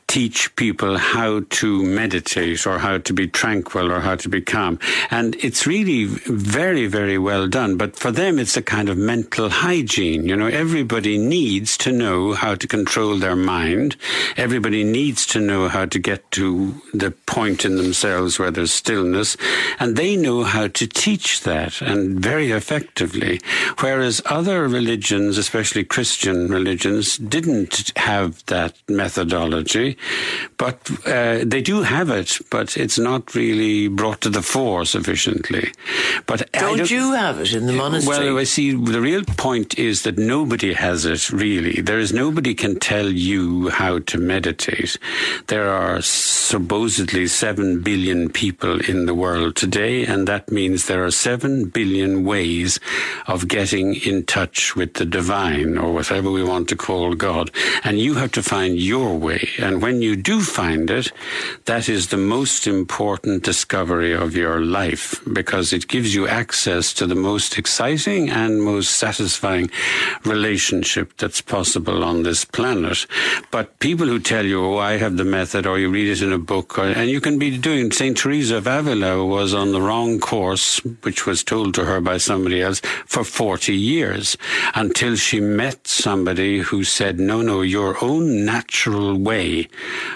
teach 0.10 0.54
people 0.56 0.98
how 0.98 1.42
to 1.51 1.84
meditate 1.84 2.66
or 2.66 2.80
how 2.80 2.98
to 2.98 3.13
be 3.13 3.28
tranquil 3.28 3.92
or 3.92 4.00
how 4.00 4.16
to 4.16 4.28
be 4.28 4.42
calm. 4.42 4.80
And 5.12 5.36
it's 5.36 5.68
really 5.68 6.06
very, 6.06 6.88
very 6.88 7.20
well 7.20 7.48
done. 7.48 7.78
But 7.78 7.96
for 7.96 8.12
them, 8.12 8.39
it's 8.39 8.58
a 8.58 8.63
kind 8.63 8.89
of 8.89 8.98
mental 8.98 9.50
hygiene. 9.50 10.25
You 10.25 10.36
know, 10.36 10.48
everybody 10.48 11.20
needs 11.20 11.78
to 11.78 11.92
know 11.92 12.34
how 12.34 12.56
to 12.56 12.68
control 12.68 13.18
their 13.18 13.36
mind. 13.36 13.96
Everybody 14.36 14.84
needs 14.84 15.28
to 15.28 15.39
know 15.39 15.68
how 15.68 15.86
to 15.86 16.00
get 16.00 16.30
to 16.32 16.74
the 16.92 17.12
point 17.12 17.63
in 17.63 17.78
themselves 17.78 18.39
where 18.39 18.51
there's 18.51 18.74
stillness. 18.74 19.38
And 19.80 19.96
they 19.96 20.16
know 20.16 20.44
how 20.44 20.70
to 20.70 20.88
teach 20.88 21.42
that 21.42 21.82
and 21.84 22.20
very 22.20 22.50
effectively. 22.51 23.42
Whereas 23.80 24.24
other 24.25 24.68
religions, 24.68 25.38
especially 25.38 25.84
Christian 25.84 26.48
religions, 26.48 27.18
didn't 27.18 27.96
have 27.96 28.44
that 28.48 28.74
methodology. 28.88 29.98
But 30.58 30.89
uh, 31.06 31.44
they 31.46 31.62
do 31.62 31.84
have 31.84 32.10
it, 32.10 32.38
but 32.50 32.77
it's 32.77 33.00
not 33.00 33.34
really 33.36 33.88
brought 33.88 34.22
to 34.22 34.29
the 34.29 34.41
fore 34.41 34.86
sufficiently. 34.86 35.72
But 36.25 36.51
don't, 36.51 36.77
don't 36.77 36.91
you 36.91 37.13
have 37.13 37.39
it 37.39 37.53
in 37.53 37.65
the 37.65 37.74
monastery? 37.74 38.34
Well, 38.34 38.39
I 38.39 38.44
see. 38.44 38.74
The 38.74 39.01
real 39.01 39.24
point 39.24 39.77
is 39.79 40.03
that 40.03 40.18
nobody 40.18 40.74
has 40.74 41.06
it 41.06 41.29
really. 41.32 41.82
There 41.82 42.00
is 42.00 42.13
nobody 42.13 42.53
can 42.53 42.79
tell 42.79 43.08
you 43.08 43.70
how 43.70 44.00
to 44.00 44.18
meditate. 44.18 44.98
There 45.48 45.70
are 45.70 46.01
supposedly 46.01 47.27
seven 47.27 47.82
billion 47.82 48.29
people 48.29 48.79
in 48.82 49.06
the 49.06 49.15
world 49.15 49.56
today, 49.56 50.06
and 50.06 50.27
that 50.27 50.51
means 50.51 50.86
there 50.86 51.06
are 51.06 51.12
seven 51.12 51.65
billion 51.65 52.25
ways 52.25 52.79
of 53.27 53.48
getting 53.48 53.96
in 53.96 54.25
touch 54.25 54.75
with 54.75 54.96
the 54.96 55.06
divine 55.06 55.77
or 55.77 55.94
whatever 55.94 56.29
we 56.32 56.44
want 56.44 56.68
to 56.70 56.75
call 56.75 57.13
God. 57.15 57.51
And 57.84 58.00
you 58.00 58.15
have 58.15 58.32
to 58.34 58.44
find 58.44 58.77
your 58.77 59.18
way. 59.18 59.50
And 59.60 59.82
when 59.82 59.88
when 59.89 60.03
you 60.03 60.15
do 60.15 60.39
find 60.39 60.88
it, 60.91 61.12
that 61.65 61.89
is 61.89 62.10
the 62.10 62.24
most 62.36 62.67
important 62.67 63.41
discovery 63.41 64.13
of 64.13 64.36
your 64.36 64.60
life 64.60 65.19
because 65.34 65.74
it 65.74 65.88
gives 65.88 66.13
you 66.13 66.27
access 66.27 66.93
to 66.93 67.08
the 67.08 67.15
most 67.15 67.58
exciting 67.58 68.29
and 68.29 68.62
most 68.62 68.91
satisfying 68.91 69.67
relationship 70.25 71.17
that's 71.17 71.41
possible 71.41 72.03
on 72.03 72.22
this 72.22 72.46
planet. 72.46 73.08
But 73.50 73.79
people 73.79 74.05
who 74.05 74.19
tell 74.19 74.46
you, 74.46 74.63
oh, 74.63 74.77
I 74.77 74.98
have 74.98 75.17
the 75.17 75.25
method, 75.25 75.65
or 75.65 75.79
you 75.79 75.89
read 75.89 76.12
it 76.12 76.22
in 76.22 76.31
a 76.31 76.38
book, 76.38 76.77
or, 76.77 76.84
and 76.84 77.10
you 77.10 77.19
can 77.19 77.39
be 77.39 77.58
doing, 77.58 77.91
St. 77.91 78.15
Teresa 78.15 78.58
of 78.58 78.67
Avila 78.67 79.25
was 79.25 79.55
on 79.55 79.72
the 79.72 79.81
wrong 79.81 80.19
course, 80.19 80.77
which 81.01 81.25
was 81.25 81.43
told 81.43 81.74
to 81.74 81.86
her 81.86 82.00
by 82.00 82.17
somebody 82.17 82.62
else, 82.62 82.79
for 83.08 83.24
40 83.24 83.74
years 83.75 84.38
until 84.75 85.15
she 85.15 85.39
met 85.39 85.88
somebody 85.88 86.60
who 86.60 86.84
said, 86.84 87.19
no, 87.19 87.41
no, 87.41 87.63
your 87.63 87.98
own 88.03 88.46
natural 88.46 89.17
way 89.17 89.67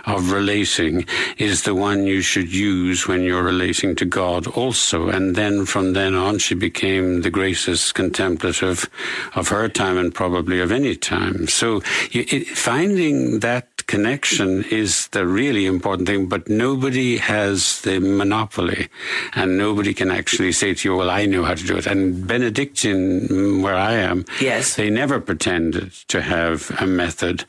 of 0.05 0.32
relating 0.32 1.05
is 1.38 1.63
the 1.63 1.75
one 1.75 2.05
you 2.05 2.22
should 2.22 2.53
use 2.53 3.08
when 3.08 3.22
you're 3.22 3.43
relating 3.43 3.96
to 3.96 4.05
God 4.05 4.48
also. 4.48 5.10
And 5.10 5.36
then 5.36 5.65
from 5.65 5.93
then 5.93 6.15
on, 6.15 6.39
she 6.39 6.55
became 6.55 7.22
the 7.22 7.29
greatest 7.29 7.96
contemplative 7.96 8.89
of 9.36 9.50
her 9.50 9.67
time 9.70 9.98
and 9.98 10.13
probably 10.13 10.60
of 10.60 10.72
any 10.72 10.96
time. 10.96 11.48
So 11.48 11.82
finding 11.82 13.39
that 13.39 13.72
connection 13.87 14.63
is 14.65 15.07
the 15.09 15.25
really 15.25 15.65
important 15.65 16.07
thing, 16.07 16.27
but 16.27 16.49
nobody 16.49 17.17
has 17.17 17.81
the 17.81 17.99
monopoly 17.99 18.89
and 19.33 19.57
nobody 19.57 19.93
can 19.93 20.11
actually 20.11 20.51
say 20.51 20.73
to 20.73 20.89
you, 20.89 20.95
well, 20.95 21.09
I 21.09 21.25
know 21.25 21.43
how 21.43 21.55
to 21.55 21.63
do 21.63 21.77
it. 21.77 21.87
And 21.87 22.27
Benedictine, 22.27 23.61
where 23.61 23.75
I 23.75 23.93
am, 23.93 24.25
yes. 24.39 24.75
they 24.75 24.89
never 24.89 25.19
pretended 25.19 25.91
to 26.09 26.21
have 26.21 26.71
a 26.79 26.85
method. 26.85 27.45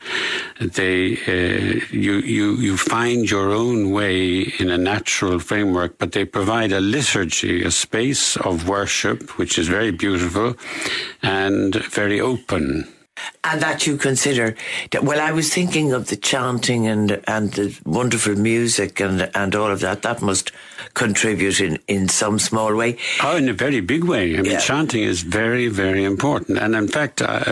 They, 0.59 1.13
uh, 1.27 1.85
you, 1.91 2.13
you, 2.19 2.55
you 2.55 2.77
find 2.77 3.29
your 3.29 3.51
own 3.51 3.91
way 3.91 4.41
in 4.59 4.69
a 4.69 4.77
natural 4.77 5.39
framework, 5.39 5.97
but 5.97 6.11
they 6.13 6.25
provide 6.25 6.71
a 6.71 6.79
liturgy, 6.79 7.63
a 7.63 7.71
space 7.71 8.37
of 8.37 8.67
worship, 8.67 9.37
which 9.37 9.57
is 9.57 9.67
very 9.67 9.91
beautiful 9.91 10.55
and 11.21 11.75
very 11.75 12.19
open 12.19 12.87
and 13.43 13.61
that 13.61 13.87
you 13.87 13.97
consider 13.97 14.55
that, 14.91 15.03
well 15.03 15.21
i 15.21 15.31
was 15.31 15.53
thinking 15.53 15.93
of 15.93 16.07
the 16.07 16.15
chanting 16.15 16.87
and 16.87 17.21
and 17.27 17.53
the 17.53 17.77
wonderful 17.85 18.35
music 18.35 18.99
and 18.99 19.29
and 19.33 19.55
all 19.55 19.71
of 19.71 19.79
that. 19.79 20.01
That 20.01 20.21
must 20.21 20.51
contribute 20.95 21.61
in 21.61 21.77
in 21.87 22.09
some 22.09 22.39
small 22.39 22.75
way 22.75 22.97
oh 23.23 23.35
in 23.37 23.47
a 23.47 23.53
very 23.53 23.81
big 23.81 24.03
way 24.03 24.37
i 24.37 24.41
mean 24.41 24.53
yeah. 24.53 24.59
chanting 24.59 25.03
is 25.03 25.21
very 25.21 25.67
very 25.67 26.03
important 26.03 26.57
and 26.57 26.75
in 26.75 26.87
fact 26.87 27.21
uh, 27.21 27.43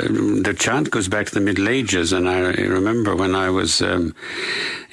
the 0.47 0.55
chant 0.57 0.89
goes 0.89 1.07
back 1.07 1.27
to 1.27 1.33
the 1.33 1.45
middle 1.49 1.69
ages 1.69 2.11
and 2.11 2.27
i 2.27 2.39
remember 2.79 3.15
when 3.15 3.35
i 3.35 3.49
was 3.49 3.81
um, 3.81 4.15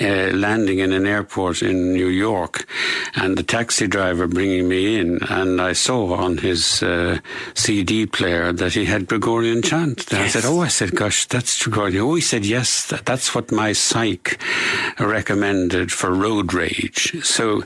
uh, 0.00 0.30
landing 0.46 0.78
in 0.78 0.92
an 0.92 1.06
airport 1.06 1.62
in 1.62 1.92
new 1.92 2.08
york 2.08 2.66
and 3.14 3.38
the 3.38 3.42
taxi 3.42 3.86
driver 3.86 4.26
bringing 4.26 4.68
me 4.68 4.98
in 4.98 5.18
and 5.28 5.60
i 5.60 5.72
saw 5.72 6.14
on 6.14 6.38
his 6.38 6.82
uh, 6.82 7.18
cd 7.54 8.06
player 8.06 8.52
that 8.52 8.74
he 8.74 8.84
had 8.84 9.06
gregorian 9.06 9.62
chant 9.62 10.06
yes. 10.10 10.36
i 10.36 10.40
said 10.40 10.48
oh 10.48 10.60
I 10.60 10.68
said, 10.68 10.94
gosh, 10.94 11.26
that's 11.26 11.56
true. 11.56 11.72
Oh, 11.82 11.86
he 11.86 12.00
always 12.00 12.28
said, 12.28 12.44
yes, 12.44 12.86
that, 12.88 13.06
that's 13.06 13.34
what 13.34 13.50
my 13.50 13.72
psych 13.72 14.38
recommended 14.98 15.90
for 15.90 16.12
road 16.12 16.52
rage. 16.52 17.16
So 17.24 17.62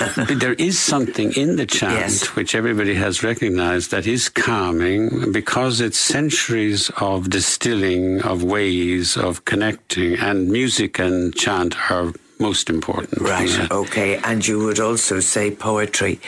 there 0.28 0.54
is 0.54 0.78
something 0.78 1.32
in 1.32 1.56
the 1.56 1.66
chant 1.66 1.94
yes. 1.94 2.34
which 2.36 2.54
everybody 2.54 2.94
has 2.94 3.22
recognized 3.22 3.90
that 3.90 4.06
is 4.06 4.28
calming 4.28 5.32
because 5.32 5.80
it's 5.80 5.98
centuries 5.98 6.90
of 7.00 7.28
distilling 7.28 8.22
of 8.22 8.42
ways 8.42 9.16
of 9.16 9.44
connecting 9.44 10.14
and 10.18 10.48
music 10.48 10.98
and 10.98 11.34
chant 11.34 11.90
are 11.90 12.12
most 12.40 12.70
important. 12.70 13.20
Right. 13.20 13.70
Okay. 13.70 14.16
And 14.18 14.46
you 14.46 14.58
would 14.64 14.80
also 14.80 15.20
say 15.20 15.50
poetry. 15.50 16.20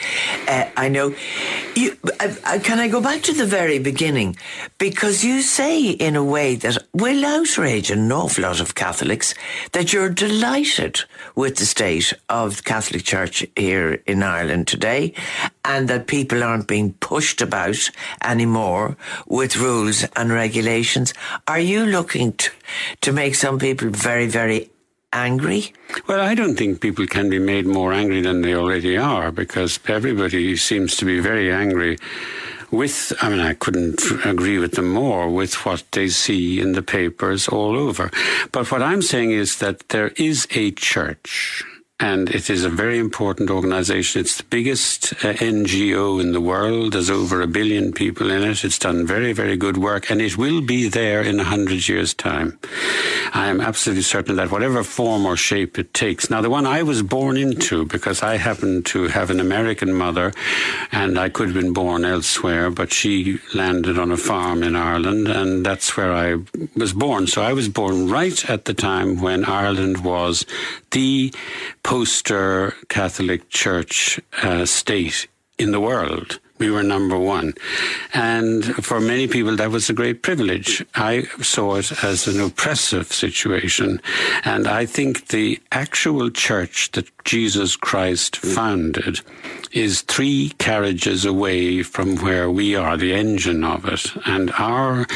Uh, 0.47 0.69
I 0.77 0.89
know. 0.89 1.15
You. 1.75 1.97
I, 2.19 2.37
I, 2.45 2.59
can 2.59 2.79
I 2.79 2.87
go 2.87 3.01
back 3.01 3.21
to 3.23 3.33
the 3.33 3.45
very 3.45 3.79
beginning 3.79 4.35
because 4.77 5.23
you 5.23 5.41
say 5.41 5.89
in 5.89 6.15
a 6.15 6.23
way 6.23 6.55
that 6.55 6.77
will 6.93 7.25
outrage 7.25 7.89
an 7.89 8.11
awful 8.11 8.43
lot 8.43 8.59
of 8.59 8.75
Catholics 8.75 9.33
that 9.71 9.91
you're 9.91 10.09
delighted 10.09 11.01
with 11.35 11.57
the 11.57 11.65
state 11.65 12.13
of 12.29 12.57
the 12.57 12.63
Catholic 12.63 13.03
Church 13.03 13.45
here 13.55 14.01
in 14.05 14.21
Ireland 14.21 14.67
today, 14.67 15.13
and 15.65 15.87
that 15.87 16.07
people 16.07 16.43
aren't 16.43 16.67
being 16.67 16.93
pushed 16.93 17.41
about 17.41 17.89
anymore 18.23 18.97
with 19.27 19.57
rules 19.57 20.05
and 20.15 20.31
regulations. 20.31 21.13
Are 21.47 21.59
you 21.59 21.85
looking 21.85 22.37
to 23.01 23.11
make 23.11 23.35
some 23.35 23.59
people 23.59 23.89
very, 23.89 24.27
very 24.27 24.69
angry? 25.13 25.73
Well, 26.07 26.19
I 26.19 26.35
don't 26.35 26.55
think 26.55 26.81
people 26.81 27.05
can 27.07 27.29
be 27.29 27.39
made 27.39 27.65
more 27.65 27.93
angry 27.93 28.21
than 28.21 28.41
they 28.41 28.55
already 28.55 28.97
are 28.97 29.31
because 29.31 29.79
everybody 29.87 30.57
seems 30.57 30.97
to 30.97 31.05
be 31.05 31.19
very 31.19 31.51
angry 31.51 31.97
with, 32.71 33.13
I 33.21 33.29
mean, 33.29 33.39
I 33.39 33.53
couldn't 33.53 34.01
agree 34.25 34.57
with 34.57 34.73
them 34.73 34.91
more 34.91 35.29
with 35.29 35.65
what 35.65 35.83
they 35.91 36.07
see 36.07 36.59
in 36.59 36.71
the 36.71 36.81
papers 36.81 37.47
all 37.47 37.77
over. 37.77 38.09
But 38.51 38.71
what 38.71 38.81
I'm 38.81 39.03
saying 39.03 39.31
is 39.31 39.59
that 39.59 39.89
there 39.89 40.09
is 40.17 40.47
a 40.51 40.71
church 40.71 41.63
and 42.03 42.29
it 42.31 42.49
is 42.49 42.65
a 42.65 42.69
very 42.69 42.99
important 42.99 43.49
organization. 43.49 44.19
It's 44.19 44.35
the 44.35 44.43
biggest 44.43 45.13
uh, 45.23 45.31
NGO 45.39 46.19
in 46.19 46.33
the 46.33 46.41
world. 46.41 46.91
There's 46.91 47.09
over 47.09 47.41
a 47.41 47.47
billion 47.47 47.93
people 47.93 48.29
in 48.29 48.43
it. 48.43 48.65
It's 48.65 48.77
done 48.77 49.07
very, 49.07 49.31
very 49.31 49.55
good 49.55 49.77
work, 49.77 50.11
and 50.11 50.21
it 50.21 50.37
will 50.37 50.59
be 50.59 50.89
there 50.89 51.21
in 51.21 51.39
a 51.39 51.45
hundred 51.45 51.87
years' 51.87 52.13
time. 52.13 52.59
I 53.33 53.47
am 53.47 53.61
absolutely 53.61 54.03
certain 54.03 54.35
that 54.35 54.51
whatever 54.51 54.83
form 54.83 55.25
or 55.25 55.37
shape 55.37 55.79
it 55.79 55.93
takes. 55.93 56.29
Now, 56.29 56.41
the 56.41 56.49
one 56.49 56.65
I 56.65 56.83
was 56.83 57.01
born 57.01 57.37
into, 57.37 57.85
because 57.85 58.21
I 58.21 58.35
happen 58.35 58.83
to 58.83 59.07
have 59.07 59.29
an 59.29 59.39
American 59.39 59.93
mother, 59.93 60.33
and 60.91 61.17
I 61.17 61.29
could 61.29 61.47
have 61.47 61.55
been 61.55 61.71
born 61.71 62.03
elsewhere, 62.03 62.69
but 62.69 62.91
she 62.91 63.39
landed 63.53 63.97
on 63.97 64.11
a 64.11 64.17
farm 64.17 64.61
in 64.61 64.75
Ireland, 64.75 65.29
and 65.29 65.65
that's 65.65 65.95
where 65.95 66.11
I 66.11 66.39
was 66.75 66.91
born. 66.91 67.27
So 67.27 67.41
I 67.41 67.53
was 67.53 67.69
born 67.69 68.09
right 68.09 68.49
at 68.49 68.65
the 68.65 68.73
time 68.73 69.21
when 69.21 69.45
Ireland 69.45 70.03
was 70.03 70.45
the 70.93 71.33
poster 71.83 72.73
Catholic 72.87 73.49
Church 73.49 74.19
uh, 74.41 74.65
state 74.65 75.27
in 75.57 75.71
the 75.71 75.79
world. 75.79 76.39
We 76.59 76.69
were 76.69 76.83
number 76.83 77.17
one. 77.17 77.55
And 78.13 78.63
for 78.63 79.01
many 79.01 79.27
people, 79.27 79.55
that 79.55 79.71
was 79.71 79.89
a 79.89 79.93
great 79.93 80.21
privilege. 80.21 80.85
I 80.95 81.23
saw 81.41 81.75
it 81.75 82.03
as 82.03 82.27
an 82.27 82.39
oppressive 82.39 83.11
situation. 83.11 83.99
And 84.45 84.67
I 84.67 84.85
think 84.85 85.27
the 85.27 85.59
actual 85.71 86.29
church 86.29 86.91
that 86.91 87.09
Jesus 87.25 87.75
Christ 87.75 88.37
founded 88.37 89.19
is 89.71 90.03
three 90.03 90.53
carriages 90.59 91.25
away 91.25 91.83
from 91.83 92.17
where 92.17 92.49
we 92.49 92.75
are, 92.75 92.95
the 92.95 93.13
engine 93.13 93.63
of 93.63 93.85
it. 93.85 94.13
And 94.25 94.51
our 94.51 95.07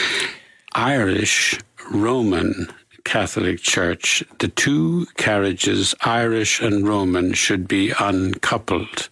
Irish 0.73 1.59
Roman 1.91 2.67
Catholic 3.07 3.61
Church, 3.61 4.21
the 4.39 4.49
two 4.49 5.05
carriages, 5.15 5.95
Irish 6.01 6.61
and 6.61 6.85
Roman, 6.85 7.31
should 7.31 7.65
be 7.65 7.93
uncoupled. 8.01 9.07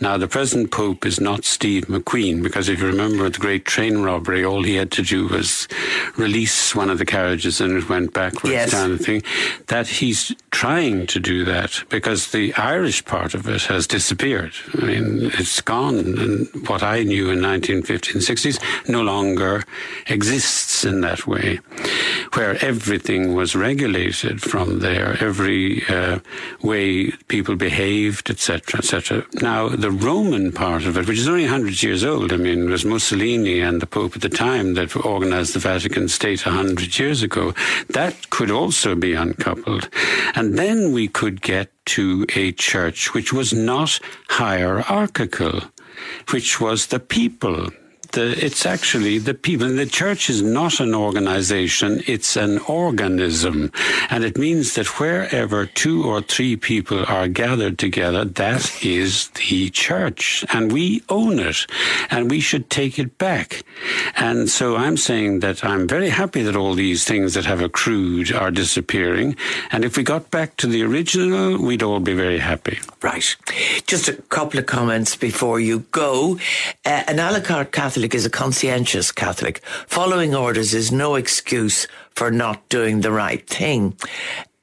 Now, 0.00 0.16
the 0.16 0.26
present 0.26 0.72
Pope 0.72 1.06
is 1.06 1.20
not 1.20 1.44
Steve 1.44 1.86
McQueen, 1.86 2.42
because 2.42 2.68
if 2.68 2.80
you 2.80 2.86
remember 2.86 3.28
the 3.28 3.38
great 3.38 3.64
train 3.64 3.98
robbery, 3.98 4.44
all 4.44 4.64
he 4.64 4.74
had 4.74 4.90
to 4.92 5.02
do 5.02 5.28
was 5.28 5.68
release 6.16 6.74
one 6.74 6.90
of 6.90 6.98
the 6.98 7.06
carriages 7.06 7.60
and 7.60 7.76
it 7.76 7.88
went 7.88 8.12
backwards 8.12 8.52
yes. 8.52 8.72
down 8.72 8.90
the 8.90 8.98
thing. 8.98 9.22
That 9.68 9.86
he's 9.86 10.34
trying 10.50 11.06
to 11.08 11.20
do 11.20 11.44
that 11.44 11.84
because 11.88 12.32
the 12.32 12.52
Irish 12.54 13.04
part 13.04 13.34
of 13.34 13.48
it 13.48 13.62
has 13.62 13.86
disappeared. 13.86 14.54
I 14.74 14.84
mean, 14.84 15.30
it's 15.34 15.60
gone. 15.60 15.98
And 15.98 16.48
what 16.68 16.82
I 16.82 17.04
knew 17.04 17.30
in 17.30 17.38
1950s 17.38 18.14
and 18.14 18.22
60s 18.22 18.88
no 18.88 19.02
longer 19.02 19.62
exists 20.08 20.84
in 20.84 21.00
that 21.02 21.28
way, 21.28 21.60
where 22.34 22.62
everything 22.64 23.34
was 23.34 23.54
regulated 23.54 24.42
from 24.42 24.80
there, 24.80 25.16
every 25.22 25.84
uh, 25.88 26.20
way 26.62 27.10
people 27.28 27.56
behaved, 27.56 28.30
etc., 28.30 28.78
etc. 28.78 29.24
Now, 29.34 29.68
the 29.68 29.90
Roman 29.90 30.52
part 30.52 30.84
of 30.84 30.96
it, 30.96 31.06
which 31.06 31.18
is 31.18 31.28
only 31.28 31.44
100 31.44 31.82
years 31.82 32.04
old, 32.04 32.32
I 32.32 32.36
mean, 32.36 32.64
it 32.64 32.70
was 32.70 32.84
Mussolini 32.84 33.60
and 33.60 33.80
the 33.80 33.86
Pope 33.86 34.16
at 34.16 34.22
the 34.22 34.28
time 34.28 34.74
that 34.74 34.94
organized 34.96 35.54
the 35.54 35.58
Vatican 35.58 36.08
State 36.08 36.46
100 36.46 36.98
years 36.98 37.22
ago, 37.22 37.54
that 37.88 38.30
could 38.30 38.50
also 38.50 38.94
be 38.94 39.14
uncoupled. 39.14 39.88
And 40.34 40.58
then 40.58 40.92
we 40.92 41.08
could 41.08 41.42
get 41.42 41.70
to 41.86 42.26
a 42.34 42.52
church 42.52 43.14
which 43.14 43.32
was 43.32 43.52
not 43.52 43.98
hierarchical, 44.28 45.60
which 46.30 46.60
was 46.60 46.86
the 46.86 47.00
people 47.00 47.70
the, 48.12 48.44
it's 48.44 48.66
actually 48.66 49.18
the 49.18 49.34
people. 49.34 49.68
The 49.68 49.86
church 49.86 50.30
is 50.30 50.42
not 50.42 50.80
an 50.80 50.94
organization, 50.94 52.02
it's 52.06 52.36
an 52.36 52.58
organism. 52.60 53.72
And 54.10 54.24
it 54.24 54.36
means 54.36 54.74
that 54.74 54.98
wherever 55.00 55.66
two 55.66 56.04
or 56.04 56.20
three 56.20 56.56
people 56.56 57.04
are 57.06 57.28
gathered 57.28 57.78
together, 57.78 58.24
that 58.24 58.84
is 58.84 59.28
the 59.30 59.70
church. 59.70 60.44
And 60.52 60.72
we 60.72 61.02
own 61.08 61.38
it. 61.38 61.66
And 62.10 62.30
we 62.30 62.40
should 62.40 62.70
take 62.70 62.98
it 62.98 63.18
back. 63.18 63.62
And 64.16 64.48
so 64.48 64.76
I'm 64.76 64.96
saying 64.96 65.40
that 65.40 65.64
I'm 65.64 65.86
very 65.86 66.10
happy 66.10 66.42
that 66.42 66.56
all 66.56 66.74
these 66.74 67.04
things 67.04 67.34
that 67.34 67.44
have 67.44 67.62
accrued 67.62 68.32
are 68.32 68.50
disappearing. 68.50 69.36
And 69.72 69.84
if 69.84 69.96
we 69.96 70.02
got 70.02 70.30
back 70.30 70.56
to 70.58 70.66
the 70.66 70.82
original, 70.82 71.62
we'd 71.62 71.82
all 71.82 72.00
be 72.00 72.14
very 72.14 72.38
happy. 72.38 72.78
Right. 73.02 73.36
Just 73.86 74.08
a 74.08 74.14
couple 74.14 74.58
of 74.58 74.66
comments 74.66 75.16
before 75.16 75.60
you 75.60 75.80
go. 75.90 76.38
Uh, 76.84 77.04
an 77.06 77.18
a 77.18 77.32
la 77.32 77.40
carte 77.40 77.72
Catholic 77.72 77.99
Catholic 78.00 78.14
is 78.14 78.24
a 78.24 78.30
conscientious 78.30 79.12
Catholic. 79.12 79.60
Following 79.86 80.34
orders 80.34 80.72
is 80.72 80.90
no 80.90 81.16
excuse 81.16 81.86
for 82.12 82.30
not 82.30 82.66
doing 82.70 83.02
the 83.02 83.12
right 83.12 83.46
thing. 83.46 83.94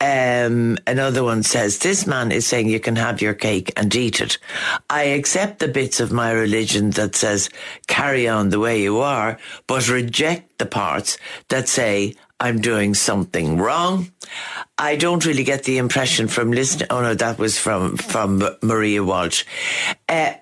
Um, 0.02 0.80
another 0.88 1.24
one 1.24 1.44
says, 1.44 1.78
This 1.78 2.08
man 2.08 2.32
is 2.32 2.48
saying 2.48 2.68
you 2.68 2.80
can 2.80 2.96
have 2.96 3.22
your 3.22 3.36
cake 3.36 3.72
and 3.78 3.96
eat 3.96 4.22
it. 4.22 4.40
I 4.90 5.04
accept 5.04 5.60
the 5.60 5.68
bits 5.68 6.00
of 6.00 6.12
my 6.12 6.32
religion 6.32 6.90
that 6.92 7.16
says 7.16 7.52
carry 7.86 8.28
on 8.28 8.50
the 8.50 8.60
way 8.60 8.82
you 8.82 9.02
are, 9.02 9.38
but 9.68 9.88
reject 9.88 10.58
the 10.58 10.66
parts 10.66 11.20
that 11.50 11.70
say 11.70 12.16
I'm 12.40 12.62
doing 12.62 12.94
something 12.94 13.58
wrong. 13.58 14.12
I 14.78 14.96
don't 14.96 15.26
really 15.26 15.44
get 15.44 15.64
the 15.64 15.80
impression 15.80 16.28
from 16.28 16.52
listening. 16.52 16.88
Oh 16.92 17.02
no, 17.02 17.16
that 17.16 17.40
was 17.40 17.58
from 17.58 17.98
from 17.98 18.44
Maria 18.62 19.04
Walsh. 19.04 19.44
Uh, 20.08 20.34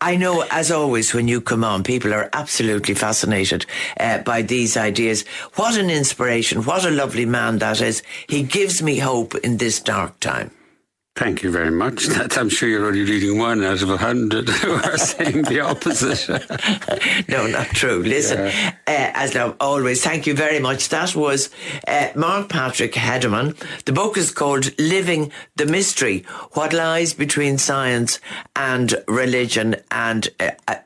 I 0.00 0.16
know, 0.16 0.44
as 0.50 0.70
always, 0.70 1.12
when 1.12 1.28
you 1.28 1.42
come 1.42 1.62
on, 1.62 1.82
people 1.82 2.14
are 2.14 2.30
absolutely 2.32 2.94
fascinated 2.94 3.66
uh, 4.00 4.18
by 4.18 4.40
these 4.40 4.78
ideas. 4.78 5.26
What 5.56 5.76
an 5.76 5.90
inspiration! 5.90 6.62
What 6.62 6.86
a 6.86 6.90
lovely 6.90 7.26
man 7.26 7.58
that 7.58 7.82
is. 7.82 8.02
He 8.26 8.42
gives 8.42 8.82
me 8.82 8.98
hope 8.98 9.34
in 9.36 9.58
this 9.58 9.80
dark 9.80 10.18
time. 10.20 10.50
Thank 11.16 11.44
you 11.44 11.50
very 11.50 11.70
much. 11.70 12.08
That, 12.14 12.38
I'm 12.38 12.48
sure 12.48 12.68
you're 12.68 12.86
only 12.86 13.02
reading 13.02 13.38
one 13.38 13.64
out 13.64 13.82
of 13.82 13.90
a 13.90 13.96
hundred 13.96 14.48
who 14.48 14.72
are 14.72 14.98
saying 15.12 15.42
the 15.42 15.60
opposite. 15.60 16.28
no, 17.28 17.46
not 17.46 17.66
true. 17.68 18.02
Listen, 18.02 18.46
yeah. 18.46 18.74
uh, 18.86 19.10
as 19.14 19.36
always, 19.60 20.02
thank 20.02 20.26
you 20.26 20.34
very 20.34 20.60
much. 20.60 20.88
That 20.90 21.14
was 21.14 21.50
uh, 21.88 22.08
Mark 22.14 22.48
Patrick 22.48 22.92
Hederman. 22.92 23.56
The 23.84 23.92
book 23.92 24.16
is 24.16 24.30
called 24.30 24.78
Living 24.78 25.32
the 25.56 25.66
Mystery 25.66 26.24
What 26.52 26.72
Lies 26.72 27.14
Between 27.14 27.58
Science 27.58 28.20
and 28.54 28.94
Religion. 29.08 29.76
And 29.90 30.28
uh, 30.38 30.50
uh 30.68 30.76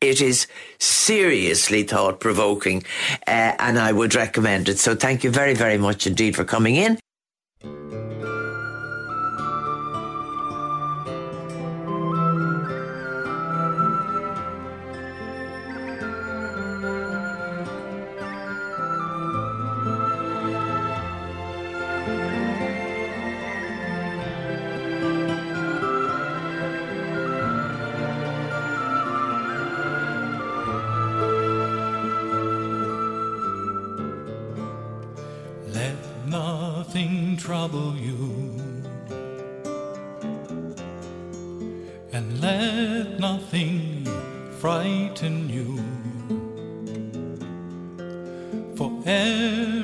it 0.00 0.20
is 0.20 0.46
seriously 0.78 1.82
thought 1.82 2.20
provoking, 2.20 2.84
uh, 3.26 3.54
and 3.58 3.78
I 3.78 3.92
would 3.92 4.14
recommend 4.14 4.68
it. 4.68 4.78
So, 4.78 4.94
thank 4.94 5.24
you 5.24 5.30
very, 5.30 5.54
very 5.54 5.78
much 5.78 6.06
indeed 6.06 6.36
for 6.36 6.44
coming 6.44 6.76
in. 6.76 6.98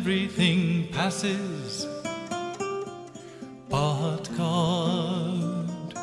everything 0.02 0.88
passes, 0.88 1.86
but 3.68 4.24
God 4.36 5.94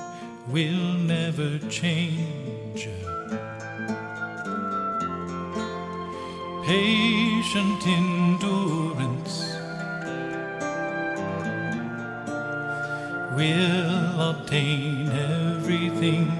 will 0.48 0.94
never 1.16 1.60
change. 1.68 2.88
Patient 6.66 7.88
endurance 7.88 9.36
will 13.36 14.22
obtain 14.32 15.10
everything 15.12 16.39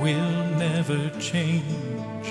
will 0.00 0.44
never 0.56 1.10
change. 1.20 2.26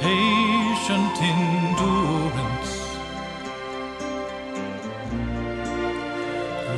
Patient 0.00 1.16
endurance 1.22 2.72